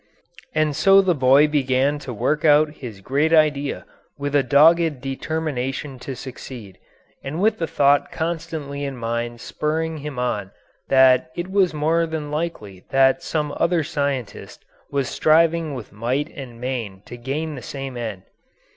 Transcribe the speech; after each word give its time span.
]And 0.55 0.75
so 0.75 0.99
the 0.99 1.13
boy 1.13 1.47
began 1.47 1.99
to 1.99 2.11
work 2.11 2.43
out 2.43 2.71
his 2.77 3.01
great 3.01 3.31
idea 3.31 3.85
with 4.17 4.35
a 4.35 4.41
dogged 4.41 4.99
determination 4.99 5.99
to 5.99 6.15
succeed, 6.15 6.79
and 7.23 7.39
with 7.39 7.59
the 7.59 7.67
thought 7.67 8.11
constantly 8.11 8.83
in 8.83 8.97
mind 8.97 9.41
spurring 9.41 9.99
him 9.99 10.17
on 10.17 10.49
that 10.89 11.29
it 11.35 11.51
was 11.51 11.75
more 11.75 12.07
than 12.07 12.31
likely 12.31 12.83
that 12.89 13.21
some 13.21 13.53
other 13.57 13.83
scientist 13.83 14.65
was 14.89 15.07
striving 15.07 15.75
with 15.75 15.91
might 15.91 16.31
and 16.35 16.59
main 16.59 17.03
to 17.05 17.15
gain 17.15 17.53
the 17.53 17.61
same 17.61 17.95
end. 17.95 18.23